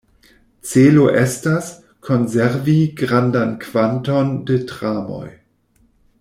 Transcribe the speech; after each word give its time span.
Celo 0.69 1.03
estas, 1.23 1.67
konservi 2.07 2.75
grandan 3.03 3.53
kvanton 3.67 4.33
de 4.49 4.59
tramoj. 4.73 5.25